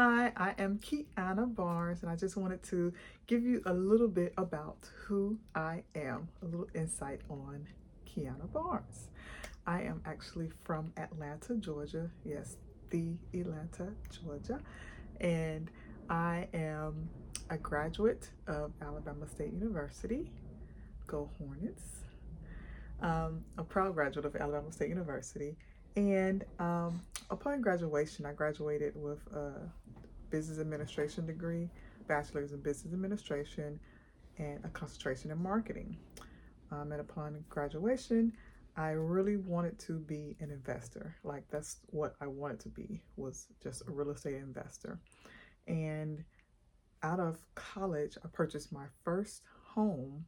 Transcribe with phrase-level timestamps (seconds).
[0.00, 2.92] Hi, I am Kiana Barnes, and I just wanted to
[3.26, 7.66] give you a little bit about who I am, a little insight on
[8.06, 9.08] Kiana Barnes.
[9.66, 12.08] I am actually from Atlanta, Georgia.
[12.24, 12.58] Yes,
[12.90, 13.88] the Atlanta,
[14.22, 14.60] Georgia.
[15.20, 15.68] And
[16.08, 17.08] I am
[17.50, 20.30] a graduate of Alabama State University.
[21.08, 22.04] Go Hornets.
[23.02, 25.56] Um, a proud graduate of Alabama State University.
[25.96, 29.54] And um, upon graduation, I graduated with a
[30.30, 31.68] business administration degree,
[32.06, 33.78] bachelor's in business administration,
[34.38, 35.96] and a concentration in marketing.
[36.70, 38.32] Um, and upon graduation,
[38.76, 41.16] I really wanted to be an investor.
[41.24, 45.00] Like that's what I wanted to be was just a real estate investor.
[45.66, 46.22] And
[47.02, 50.24] out of college, I purchased my first home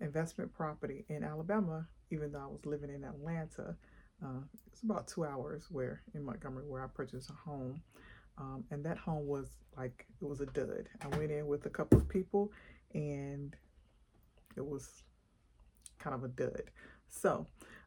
[0.00, 3.74] investment property in Alabama, even though I was living in Atlanta.
[4.22, 7.82] Uh, it's about two hours where in Montgomery where I purchased a home.
[8.36, 10.88] Um, and that home was like it was a dud.
[11.00, 12.52] I went in with a couple of people
[12.94, 13.54] and
[14.56, 15.02] it was
[15.98, 16.70] kind of a dud.
[17.08, 17.46] So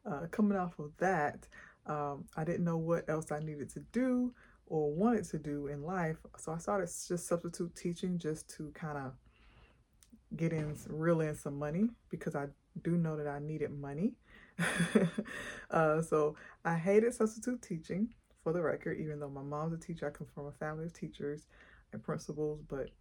[0.10, 1.48] uh, coming off of that,
[1.86, 4.34] um, I didn't know what else I needed to do
[4.68, 6.18] or wanted to do in life.
[6.38, 9.14] So I started just substitute teaching just to kind of
[10.36, 12.48] get in, reel in some money because I
[12.84, 14.14] do know that I needed money.
[15.72, 18.10] uh, so I hated substitute teaching
[18.48, 20.94] for the record, even though my mom's a teacher, I come from a family of
[20.94, 21.48] teachers
[21.92, 22.92] and principals, but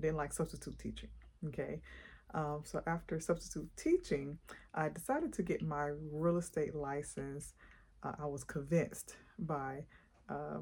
[0.00, 1.08] didn't like substitute teaching.
[1.46, 1.80] Okay.
[2.34, 4.38] Um, so after substitute teaching,
[4.74, 7.54] I decided to get my real estate license.
[8.02, 9.84] Uh, I was convinced by
[10.28, 10.58] uh,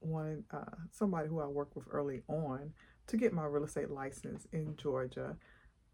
[0.00, 2.72] one uh, somebody who I worked with early on
[3.06, 5.36] to get my real estate license in Georgia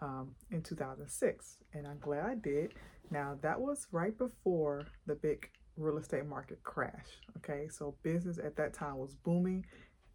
[0.00, 2.72] um, in 2006, and I'm glad I did.
[3.10, 7.06] Now that was right before the big real estate market crash.
[7.38, 9.64] Okay, so business at that time was booming.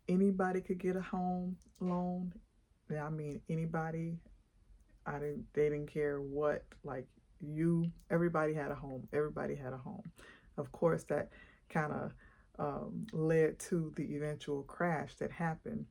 [0.07, 2.33] Anybody could get a home loan.
[2.91, 4.17] I mean, anybody.
[5.05, 5.45] I didn't.
[5.53, 6.63] They didn't care what.
[6.83, 7.07] Like
[7.39, 9.07] you, everybody had a home.
[9.13, 10.03] Everybody had a home.
[10.57, 11.29] Of course, that
[11.69, 12.11] kind of
[12.57, 15.85] um, led to the eventual crash that happened.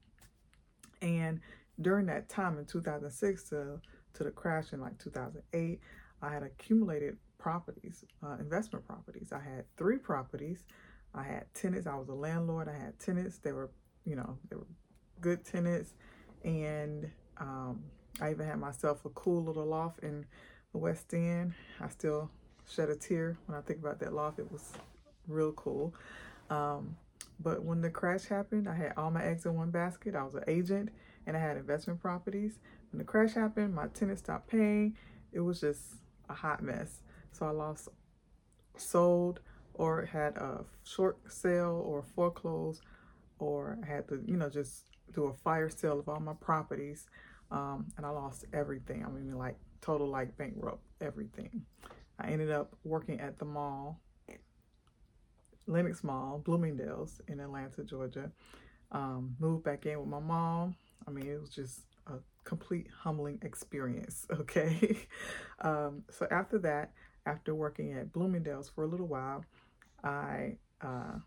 [1.01, 1.41] And
[1.81, 3.81] during that time in 2006 to
[4.15, 5.81] to the crash in like 2008,
[6.23, 7.17] I had accumulated
[7.49, 9.33] properties, uh, investment properties.
[9.33, 10.65] I had three properties.
[11.15, 11.87] I had tenants.
[11.87, 12.69] I was a landlord.
[12.69, 13.39] I had tenants.
[13.39, 13.71] They were,
[14.05, 14.67] you know, they were
[15.23, 15.95] good tenants.
[16.45, 17.85] And um,
[18.21, 20.27] I even had myself a cool little loft in
[20.73, 21.55] the West End.
[21.81, 22.31] I still
[22.69, 24.39] shed a tear when I think about that loft.
[24.39, 24.75] It was
[25.27, 25.95] real cool.
[26.51, 26.99] Um,
[27.41, 30.15] but when the crash happened, I had all my eggs in one basket.
[30.15, 30.91] I was an agent
[31.27, 32.59] and I had investment properties.
[32.93, 34.99] When the crash happened, my tenants stopped paying.
[35.33, 35.81] It was just
[36.29, 37.01] a hot mess.
[37.33, 37.89] So I lost,
[38.77, 39.41] sold,
[39.75, 42.81] or had a short sale or foreclose,
[43.39, 47.07] or had to, you know, just do a fire sale of all my properties.
[47.51, 49.05] Um, and I lost everything.
[49.05, 51.63] I mean, like total like bankrupt everything.
[52.19, 54.01] I ended up working at the mall,
[55.69, 58.31] Lenox Mall, Bloomingdale's in Atlanta, Georgia.
[58.91, 60.75] Um, moved back in with my mom.
[61.07, 62.15] I mean, it was just a
[62.45, 64.27] complete humbling experience.
[64.33, 65.07] Okay.
[65.61, 66.93] um, so after that,
[67.29, 69.45] after working at Bloomingdale's for a little while,
[70.03, 71.19] I uh,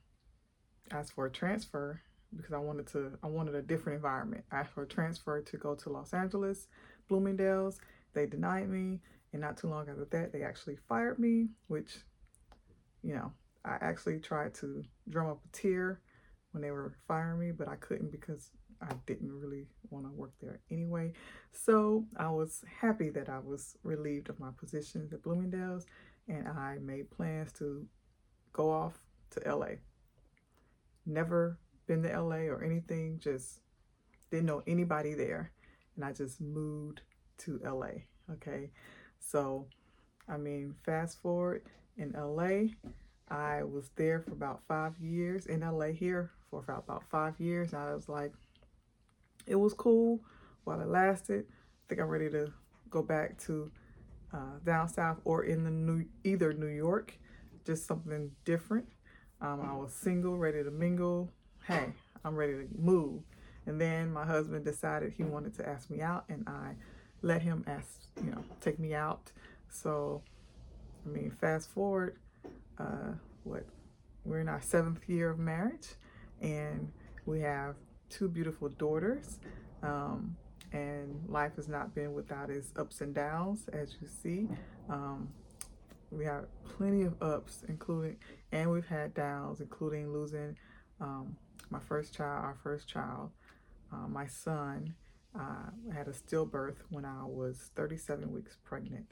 [0.92, 2.02] asked for a transfer
[2.36, 4.44] because I wanted to I wanted a different environment.
[4.52, 6.68] I asked for a transfer to go to Los Angeles,
[7.08, 7.80] Bloomingdale's.
[8.14, 9.00] They denied me,
[9.32, 12.00] and not too long after that, they actually fired me, which,
[13.04, 13.32] you know,
[13.64, 16.02] I actually tried to drum up a tear
[16.52, 18.50] when they were firing me, but I couldn't because
[18.82, 21.14] I didn't really want to work there anyway.
[21.52, 25.86] So I was happy that I was relieved of my positions at Bloomingdale's
[26.28, 27.86] and I made plans to
[28.54, 28.94] go off
[29.32, 29.76] to LA.
[31.06, 33.60] Never been to LA or anything, just
[34.30, 35.52] didn't know anybody there.
[35.96, 37.02] And I just moved
[37.40, 38.04] to LA.
[38.32, 38.70] Okay.
[39.20, 39.68] So,
[40.28, 41.64] I mean, fast forward
[41.98, 42.74] in LA,
[43.30, 47.74] I was there for about five years in LA here for about five years.
[47.74, 48.34] I was like,
[49.48, 50.20] it was cool
[50.64, 51.46] while it lasted.
[51.50, 52.52] I think I'm ready to
[52.90, 53.72] go back to
[54.34, 57.18] uh, down south or in the new either New York,
[57.66, 58.86] just something different.
[59.42, 61.30] Um, I was single, ready to mingle.
[61.66, 61.94] Hey,
[62.24, 63.24] I'm ready to move.
[63.66, 66.74] And then my husband decided he wanted to ask me out, and I
[67.22, 67.88] let him ask,
[68.24, 69.32] you know, take me out.
[69.70, 70.24] So,
[71.06, 72.18] I mean, fast forward,
[72.80, 73.66] uh, what?
[74.24, 75.88] We're in our seventh year of marriage,
[76.42, 76.92] and
[77.26, 77.76] we have
[78.12, 79.40] two beautiful daughters.
[79.82, 80.36] Um,
[80.74, 84.48] and life has not been without its ups and downs, as you see.
[84.90, 85.30] Um,
[86.12, 86.46] we have
[86.78, 88.18] plenty of ups, including,
[88.52, 90.58] and we've had downs, including losing
[91.00, 91.36] um,
[91.70, 93.32] my first child, our first child,
[93.92, 94.94] uh, my son,
[95.38, 99.06] uh, had a stillbirth when I was 37 weeks pregnant.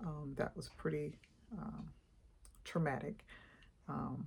[0.00, 1.18] Um, that was pretty
[1.58, 1.90] um,
[2.64, 3.24] traumatic.
[3.88, 4.26] Um,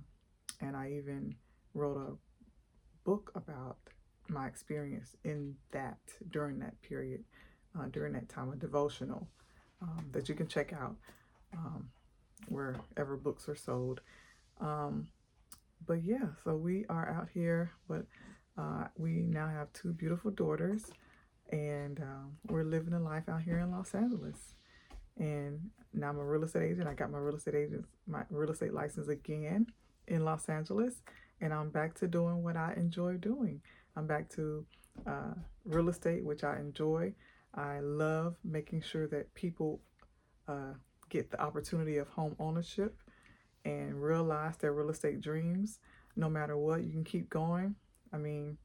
[0.60, 1.34] and I even
[1.74, 3.78] wrote a book about
[4.30, 5.98] my experience in that
[6.30, 7.24] during that period,
[7.78, 9.28] uh, during that time, a devotional
[9.82, 10.96] um, that you can check out
[11.52, 11.88] um,
[12.48, 14.00] wherever books are sold.
[14.60, 15.08] Um,
[15.86, 18.04] but yeah, so we are out here, but
[18.58, 20.84] uh, we now have two beautiful daughters,
[21.50, 24.54] and um, we're living a life out here in Los Angeles.
[25.18, 26.88] And now I'm a real estate agent.
[26.88, 29.66] I got my real estate agent, my real estate license again
[30.06, 31.02] in Los Angeles,
[31.40, 33.60] and I'm back to doing what I enjoy doing.
[34.00, 34.64] I'm back to
[35.06, 35.34] uh,
[35.66, 37.12] real estate, which I enjoy.
[37.54, 39.82] I love making sure that people
[40.48, 40.72] uh,
[41.10, 42.96] get the opportunity of home ownership
[43.66, 45.80] and realize their real estate dreams.
[46.16, 47.74] No matter what, you can keep going.
[48.10, 48.56] I mean,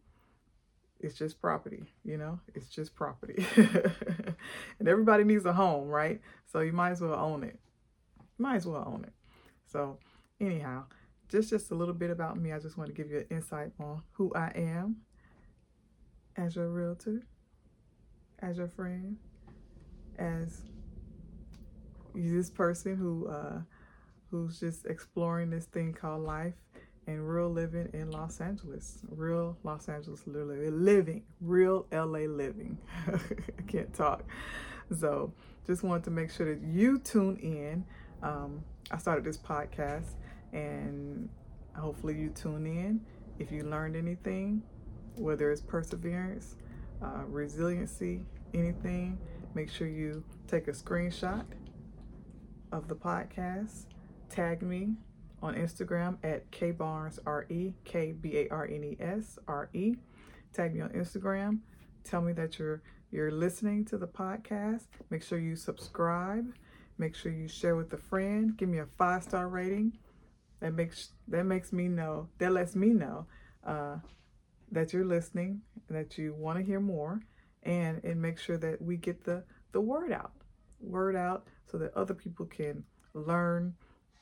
[1.01, 3.45] it's just property, you know, it's just property.
[4.79, 6.21] and everybody needs a home, right?
[6.49, 7.59] So you might as well own it.
[8.37, 9.13] You might as well own it.
[9.65, 9.99] So,
[10.39, 10.85] anyhow,
[11.27, 12.53] just just a little bit about me.
[12.53, 15.01] I just want to give you an insight on who I am
[16.37, 17.21] as your realtor,
[18.39, 19.17] as your friend,
[20.17, 20.61] as
[22.13, 23.59] this person who uh,
[24.31, 26.53] who's just exploring this thing called life
[27.07, 28.99] and real living in Los Angeles.
[29.09, 32.77] Real Los Angeles living, real LA living.
[33.07, 34.23] I can't talk.
[34.99, 35.33] So
[35.65, 37.85] just wanted to make sure that you tune in.
[38.23, 40.13] Um, I started this podcast
[40.53, 41.29] and
[41.75, 43.01] hopefully you tune in.
[43.39, 44.63] If you learned anything,
[45.17, 46.55] whether it's perseverance,
[47.01, 48.21] uh, resiliency,
[48.53, 49.17] anything,
[49.53, 51.45] make sure you take a screenshot
[52.71, 53.85] of the podcast,
[54.29, 54.95] tag me
[55.41, 59.95] on Instagram at kbarnesre, K B A R N E S R E.
[60.53, 61.59] Tag me on Instagram.
[62.03, 64.87] Tell me that you're you're listening to the podcast.
[65.09, 66.53] Make sure you subscribe.
[66.97, 68.57] Make sure you share with a friend.
[68.57, 69.97] Give me a five star rating.
[70.59, 72.29] That makes that makes me know.
[72.39, 73.27] That lets me know
[73.65, 73.97] uh,
[74.71, 75.61] that you're listening.
[75.89, 77.21] That you want to hear more,
[77.63, 80.31] and and make sure that we get the the word out.
[80.79, 82.83] Word out so that other people can
[83.13, 83.73] learn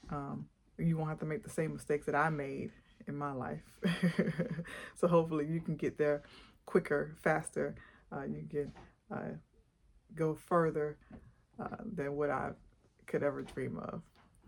[0.10, 0.48] um,
[0.78, 2.72] you won't have to make the same mistakes that I made
[3.08, 3.64] in my life.
[4.96, 6.24] so hopefully you can get there
[6.66, 7.76] quicker, faster.
[8.12, 8.72] Uh, you can
[9.12, 9.36] uh,
[10.16, 10.98] go further
[11.60, 12.52] uh, than what I
[13.08, 14.02] could ever dream of.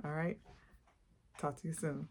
[0.04, 0.38] All right.
[1.40, 2.08] Talk to you soon.